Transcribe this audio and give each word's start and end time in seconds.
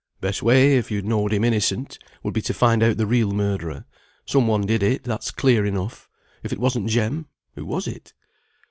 "Best 0.19 0.41
way, 0.41 0.77
if 0.77 0.89
you 0.89 1.03
know'd 1.03 1.31
him 1.31 1.43
innocent, 1.43 1.99
would 2.23 2.33
be 2.33 2.41
to 2.41 2.55
find 2.55 2.81
out 2.81 2.97
the 2.97 3.05
real 3.05 3.31
murderer. 3.33 3.85
Some 4.25 4.47
one 4.47 4.61
did 4.61 4.81
it, 4.81 5.03
that's 5.03 5.29
clear 5.29 5.63
enough. 5.63 6.09
If 6.41 6.51
it 6.51 6.59
wasn't 6.59 6.89
Jem, 6.89 7.27
who 7.53 7.65
was 7.67 7.85
it?" 7.85 8.15